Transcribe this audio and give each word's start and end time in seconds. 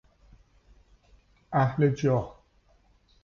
اهل 1.53 1.91
جاه 1.93 2.43